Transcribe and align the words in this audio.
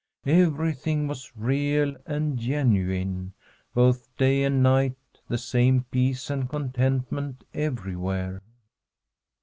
Everything 0.25 1.07
was 1.07 1.31
real 1.37 1.95
and 2.07 2.35
genuine; 2.39 3.33
both 3.75 4.09
day 4.17 4.43
and 4.43 4.63
night 4.63 4.95
the 5.27 5.37
same 5.37 5.83
peace 5.91 6.31
and 6.31 6.49
contentment 6.49 7.43
everywhere. 7.53 8.41